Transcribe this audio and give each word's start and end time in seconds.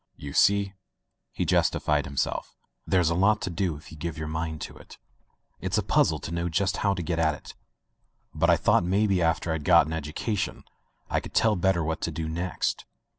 "You 0.15 0.33
see,'' 0.33 0.73
he 1.31 1.45
justified 1.45 2.05
himself, 2.05 2.55
"there's 2.87 3.11
a 3.11 3.13
lot 3.13 3.39
to 3.41 3.51
do 3.51 3.75
if 3.77 3.91
you 3.91 3.97
give 3.99 4.17
your 4.17 4.27
mind 4.27 4.59
to 4.61 4.75
it. 4.75 4.97
It's 5.59 5.77
a 5.77 5.83
puzzle 5.83 6.17
to 6.21 6.31
know 6.31 6.49
just 6.49 6.77
how 6.77 6.95
to 6.95 7.03
get 7.03 7.19
at 7.19 7.35
it, 7.35 7.53
but 8.33 8.49
I 8.49 8.57
thought 8.57 8.83
maybe 8.83 9.21
after 9.21 9.53
I'd 9.53 9.63
got 9.63 9.85
an 9.85 9.93
education 9.93 10.63
I 11.07 11.19
could 11.19 11.35
tell 11.35 11.55
better 11.55 11.83
what 11.83 12.01
to 12.01 12.09
do 12.11 12.27
next. 12.27 12.85